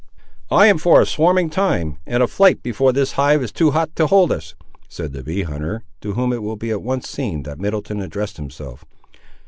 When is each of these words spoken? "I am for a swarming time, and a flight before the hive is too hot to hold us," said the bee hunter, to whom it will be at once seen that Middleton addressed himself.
"I 0.49 0.65
am 0.65 0.79
for 0.79 0.99
a 0.99 1.05
swarming 1.05 1.51
time, 1.51 1.99
and 2.07 2.23
a 2.23 2.27
flight 2.27 2.63
before 2.63 2.91
the 2.91 3.05
hive 3.05 3.43
is 3.43 3.51
too 3.51 3.69
hot 3.69 3.95
to 3.97 4.07
hold 4.07 4.31
us," 4.31 4.55
said 4.89 5.13
the 5.13 5.21
bee 5.23 5.43
hunter, 5.43 5.83
to 6.01 6.13
whom 6.13 6.33
it 6.33 6.41
will 6.41 6.55
be 6.57 6.71
at 6.71 6.81
once 6.81 7.07
seen 7.07 7.43
that 7.43 7.59
Middleton 7.59 8.01
addressed 8.01 8.37
himself. 8.37 8.83